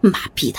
[0.00, 0.58] 妈逼的！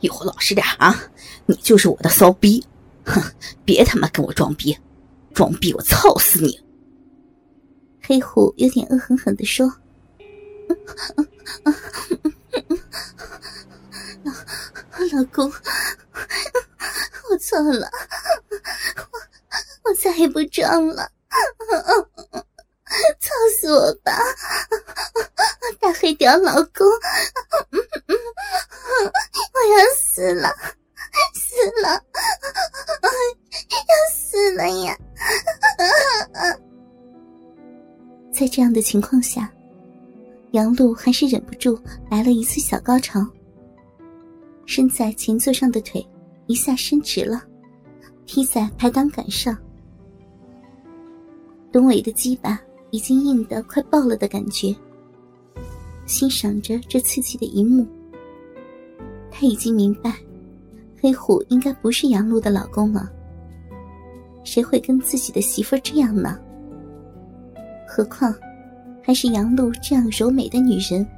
[0.00, 0.98] 以后老实点啊！
[1.44, 2.66] 你就是我的骚逼，
[3.04, 3.22] 哼！
[3.64, 4.74] 别他妈跟我装逼，
[5.34, 6.58] 装逼我操死你！
[8.02, 9.66] 黑虎有点恶狠狠地说
[14.24, 14.34] ：“老
[15.12, 15.52] 老公，
[17.30, 17.90] 我错了，
[19.12, 21.10] 我我再也不装了，
[23.20, 24.12] 操死我吧！
[25.78, 26.86] 大黑屌老公！”
[28.90, 30.48] 我要死了，
[31.34, 32.02] 死了，
[33.70, 34.96] 要死了呀！
[38.32, 39.52] 在这样的情况下，
[40.52, 41.78] 杨璐还是忍不住
[42.10, 43.26] 来了一次小高潮。
[44.66, 46.06] 身在前座上的腿
[46.46, 47.42] 一下伸直了，
[48.24, 49.56] 踢在排挡杆上。
[51.72, 54.74] 董伟的鸡巴已经硬得快爆了的感觉，
[56.06, 57.86] 欣赏着这刺激的一幕。
[59.40, 60.14] 他已经明白，
[61.00, 63.10] 黑虎应该不是杨璐的老公了。
[64.44, 66.38] 谁会跟自己的媳妇这样呢？
[67.88, 68.34] 何况，
[69.02, 71.08] 还是杨璐这样柔美的女人。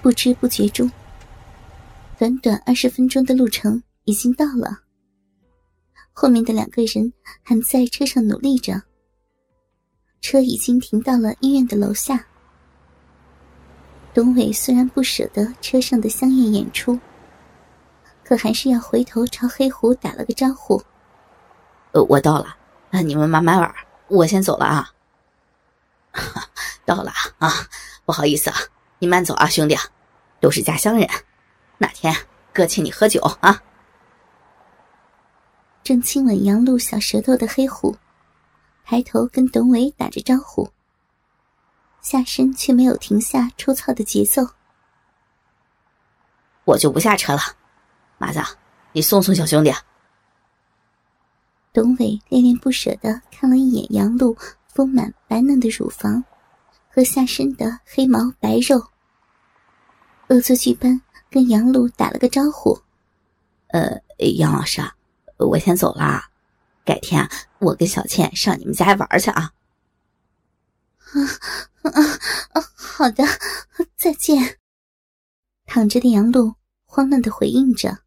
[0.00, 0.90] 不知不觉中，
[2.18, 4.78] 短短二十分钟的路程已经到了。
[6.14, 7.12] 后面的两个人
[7.42, 8.80] 还在车上努力着。
[10.24, 12.24] 车已经停到了医院的楼下。
[14.14, 16.98] 董伟虽然不舍得车上的香艳演出，
[18.24, 20.82] 可还是要回头朝黑虎打了个招呼
[21.92, 22.56] ：“呃，我到了，
[22.90, 23.74] 啊，你们慢慢玩，
[24.08, 24.90] 我先走了啊。
[26.86, 27.52] ”“到了啊，
[28.06, 28.56] 不好意思啊，
[29.00, 29.76] 你慢走啊，兄弟，
[30.40, 31.06] 都是家乡人，
[31.76, 32.16] 哪天
[32.50, 33.62] 哥请你喝酒啊。”
[35.84, 37.94] 正亲吻杨露小舌头的黑虎。
[38.84, 40.68] 抬头跟董伟打着招呼，
[42.02, 44.46] 下身却没有停下抽操的节奏。
[46.64, 47.40] 我就不下车了，
[48.18, 48.40] 麻子，
[48.92, 49.72] 你送送小兄弟。
[51.72, 54.36] 董伟恋恋不舍的看了一眼杨璐
[54.68, 56.22] 丰满白嫩的乳房
[56.88, 58.86] 和下身的黑毛白肉，
[60.28, 61.00] 恶作剧般
[61.30, 62.78] 跟杨璐打了个招呼
[63.72, 63.98] ：“呃，
[64.36, 64.82] 杨老师，
[65.38, 66.22] 我先走了。”
[66.84, 67.30] 改天啊
[67.60, 69.52] 我跟小倩上你们家玩去啊！
[71.14, 72.02] 啊啊
[72.52, 72.62] 啊！
[72.76, 73.24] 好的，
[73.96, 74.58] 再见。
[75.64, 77.98] 躺着的杨璐慌乱的回应着。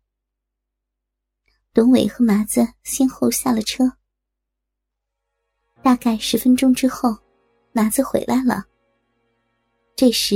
[1.74, 3.92] 董伟和麻子先后下了车。
[5.82, 7.18] 大概十分钟之后，
[7.72, 8.66] 麻子回来了。
[9.96, 10.36] 这时，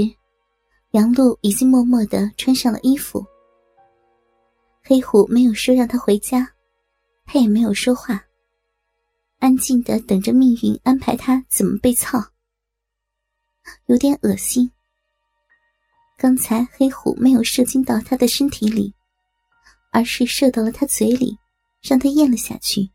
[0.91, 3.25] 杨璐已经默默的穿上了衣服。
[4.83, 6.51] 黑虎没有说让他回家，
[7.25, 8.23] 他也没有说话。
[9.41, 12.23] 安静的等着命运安排他怎么被操，
[13.87, 14.71] 有点恶心。
[16.15, 18.93] 刚才黑虎没有射精到他的身体里，
[19.91, 21.39] 而是射到了他嘴里，
[21.81, 22.91] 让他咽了下去。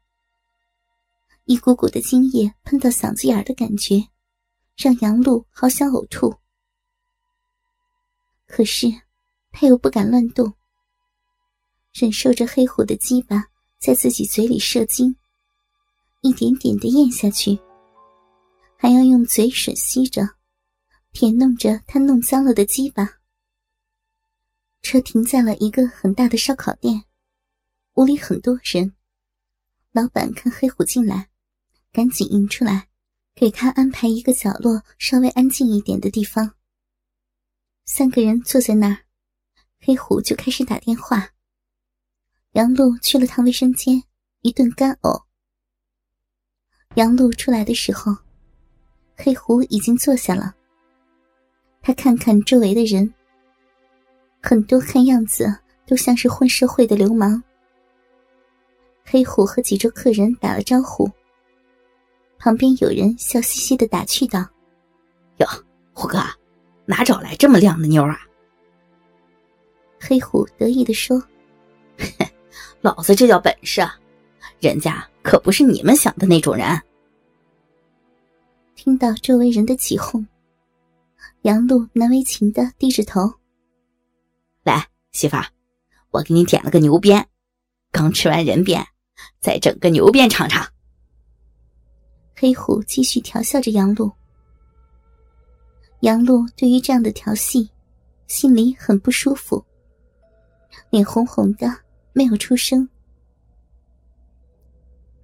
[1.46, 4.06] 一股股的精液喷到嗓子眼的感觉，
[4.76, 6.32] 让杨璐好想呕吐。
[8.46, 8.86] 可是
[9.50, 10.54] 他又不敢乱动，
[11.92, 13.46] 忍受着黑虎的鸡巴
[13.80, 15.16] 在自己嘴里射精。
[16.26, 17.56] 一点点的咽下去，
[18.76, 20.28] 还要用嘴吮吸着，
[21.12, 23.20] 舔弄着他弄脏了的鸡巴。
[24.82, 27.04] 车停在了一个很大的烧烤店，
[27.94, 28.92] 屋里很多人。
[29.92, 31.28] 老板看黑虎进来，
[31.92, 32.88] 赶紧迎出来，
[33.36, 36.54] 给他安排一个角落，稍微安静一点的地方。
[37.84, 39.04] 三个人坐在那儿，
[39.78, 41.30] 黑虎就开始打电话。
[42.52, 44.02] 杨璐去了趟卫生间，
[44.40, 45.25] 一顿干呕。
[46.96, 48.16] 杨璐出来的时候，
[49.18, 50.54] 黑虎已经坐下了。
[51.82, 53.12] 他看看周围的人，
[54.42, 55.54] 很多看样子
[55.86, 57.42] 都像是混社会的流氓。
[59.04, 61.06] 黑虎和几桌客人打了招呼，
[62.38, 64.42] 旁边有人笑嘻嘻的打趣道
[65.36, 65.46] ：“哟，
[65.92, 66.18] 虎哥，
[66.86, 68.18] 哪找来这么靓的妞啊？”
[70.00, 71.22] 黑虎得意的说
[71.98, 72.08] ：“嘿
[72.80, 73.86] 老子这叫本事，
[74.60, 76.66] 人家可不是你们想的那种人。”
[78.86, 80.24] 听到周围人的起哄，
[81.42, 83.28] 杨璐难为情的低着头。
[84.62, 85.44] 来，媳妇儿，
[86.12, 87.28] 我给你点了个牛鞭，
[87.90, 88.86] 刚吃完人鞭，
[89.40, 90.64] 再整个牛鞭尝尝。
[92.36, 94.08] 黑虎继续调笑着杨璐。
[96.02, 97.68] 杨璐对于这样的调戏，
[98.28, 99.64] 心里很不舒服，
[100.90, 101.66] 脸红红的，
[102.12, 102.88] 没有出声。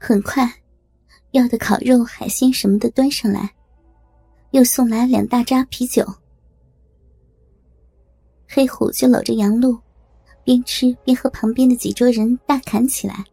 [0.01, 0.53] 很快，
[1.33, 3.51] 要的烤肉、海鲜什么的端上来，
[4.51, 6.07] 又送来两大扎啤酒。
[8.47, 9.79] 黑虎就搂着杨露，
[10.45, 13.25] 边吃边和旁边的几桌人大侃起来，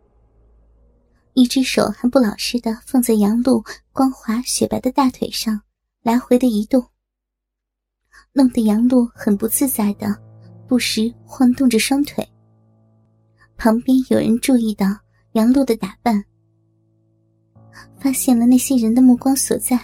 [1.34, 3.62] 一只手还不老实的放在杨露
[3.92, 5.62] 光滑雪白的大腿上，
[6.02, 6.81] 来回的移动，
[8.31, 10.16] 弄得杨露很不自在的，
[10.69, 12.25] 不时晃动着双腿。
[13.57, 14.88] 旁边有人注意到
[15.34, 16.24] 杨露的打扮。
[18.00, 19.78] 发现了那些人的目光所在，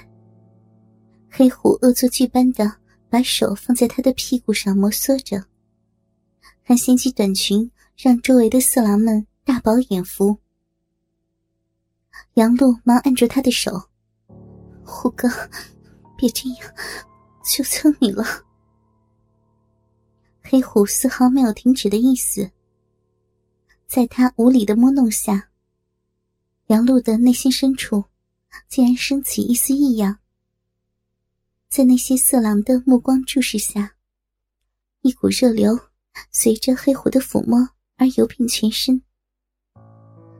[1.29, 2.71] 黑虎恶作剧般的
[3.09, 5.43] 把手放在他的屁股上摩挲着，
[6.63, 10.37] 还掀起短裙，让周围的色狼们大饱眼福。
[12.35, 13.89] 杨露忙按住他的手
[14.83, 15.29] ：“虎哥，
[16.17, 16.73] 别这样，
[17.43, 18.23] 求求你了。”
[20.41, 22.49] 黑虎丝毫没有停止的意思，
[23.87, 25.49] 在他无理的摸弄下。
[26.67, 28.03] 杨露的内心深处，
[28.67, 30.17] 竟然升起一丝异样。
[31.69, 33.95] 在那些色狼的目光注视下，
[35.01, 35.79] 一股热流
[36.31, 37.59] 随着黑虎的抚摸
[37.97, 38.99] 而游遍全身，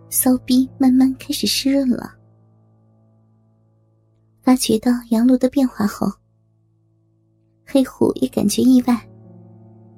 [0.09, 2.15] 骚逼慢慢开始湿润了。
[4.41, 6.11] 发觉到杨露的变化后，
[7.67, 9.07] 黑虎也感觉意外，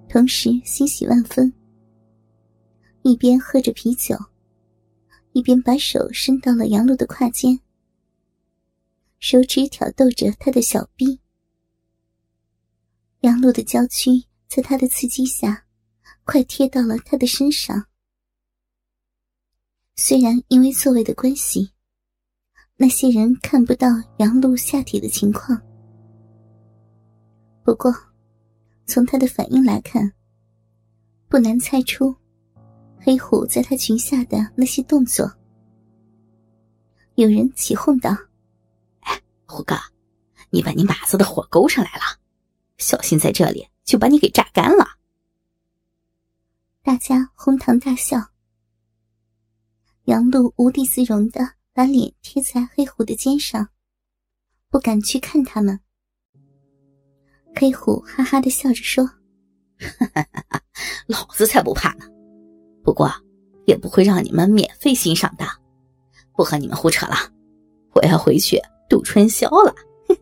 [0.10, 1.54] 同时欣喜万分，
[3.04, 4.14] 一边喝着啤酒。
[5.38, 7.60] 一边把手伸到了杨露的胯间，
[9.20, 11.20] 手指挑逗着她的小臂。
[13.20, 15.66] 杨露的娇躯在他的刺激下，
[16.24, 17.86] 快贴到了他的身上。
[19.96, 21.72] 虽然因为座位的关系，
[22.76, 25.62] 那些人看不到杨露下体的情况，
[27.64, 27.94] 不过
[28.88, 30.12] 从他的反应来看，
[31.28, 32.16] 不难猜出。
[33.00, 35.32] 黑虎在他裙下的那些动作，
[37.16, 38.16] 有人起哄道
[39.02, 39.76] ：“哎，虎哥，
[40.50, 42.20] 你把你马子的火勾上来了，
[42.78, 44.86] 小心在这里就把你给榨干了。”
[46.84, 48.32] 大家哄堂大笑。
[50.06, 53.70] 杨露无地自容的把脸贴在黑虎的肩上，
[54.70, 55.80] 不敢去看他们。
[57.56, 59.06] 黑虎哈哈的笑着说
[59.80, 60.62] ：“哈哈哈哈
[61.08, 62.06] 老子才不怕呢！”
[62.88, 63.12] 不过，
[63.66, 65.46] 也不会让你们免费欣赏的。
[66.38, 67.16] 不和你们胡扯了，
[67.94, 68.58] 我要回去
[68.88, 69.76] 度春宵了。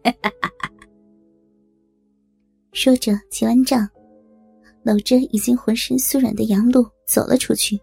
[2.73, 3.87] 说着结完账，
[4.81, 7.79] 搂着已经浑身酥软的杨露走了出去。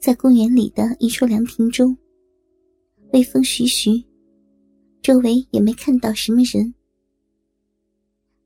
[0.00, 1.94] 在公园里的一处凉亭中，
[3.12, 4.02] 微风徐徐，
[5.02, 6.72] 周围也没看到什么人。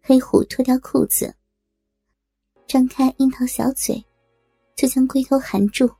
[0.01, 1.33] 黑虎脱掉裤子，
[2.67, 4.05] 张开樱桃小嘴。
[4.75, 5.91] 就将龟头含住，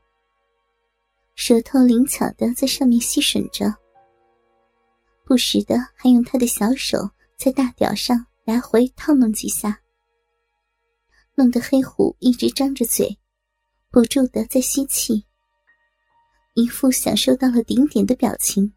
[1.35, 3.73] 舌头灵巧的在上面吸吮着，
[5.25, 9.79] 不时的还用他的小手在大屌上来回套弄几下，
[11.35, 13.17] 弄得黑虎一直张着嘴，
[13.89, 15.25] 不住的在吸气，
[16.55, 18.73] 一副享受到了顶点的表情。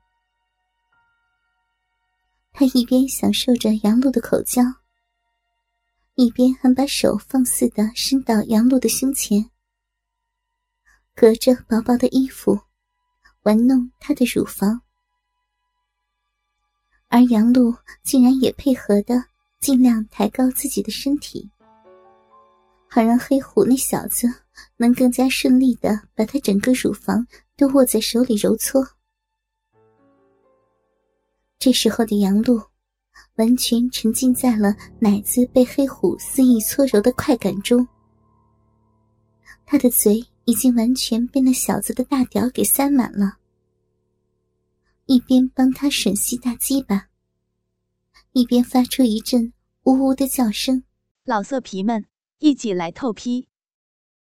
[2.52, 4.62] 他一边享受着杨露的口交，
[6.14, 9.50] 一边还把手放肆的伸到杨露的胸前。
[11.18, 12.60] 隔着薄薄的衣服，
[13.44, 14.82] 玩弄她的乳房，
[17.08, 19.24] 而杨露竟然也配合的，
[19.58, 21.50] 尽量抬高自己的身体，
[22.90, 24.28] 好让黑虎那小子
[24.76, 28.86] 能更加顺利的把他整个乳房都握在手里揉搓。
[31.58, 32.60] 这时候的杨露，
[33.36, 37.88] 完全沉浸在了奶子被黑虎肆意搓揉的快感中，
[39.64, 40.22] 他的嘴。
[40.46, 43.38] 已经完全被那小子的大屌给塞满了，
[45.06, 47.08] 一边帮他吮吸大鸡巴，
[48.30, 50.84] 一边发出一阵呜呜的叫声。
[51.24, 52.06] 老色皮们，
[52.38, 53.48] 一起来透批！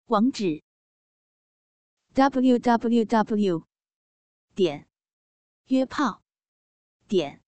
[0.07, 0.63] 网址
[2.15, 3.67] ：w w w
[4.55, 4.89] 点
[5.67, 6.23] 约炮
[7.07, 7.43] 点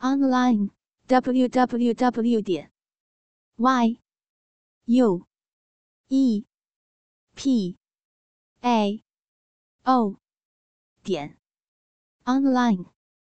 [0.00, 0.70] online
[1.06, 2.72] w w w 点
[3.54, 4.00] y
[4.86, 5.24] u
[6.08, 6.44] e
[7.36, 7.78] p
[8.62, 9.02] a.
[9.84, 10.18] O.
[11.02, 11.36] 点。
[12.24, 12.91] Online。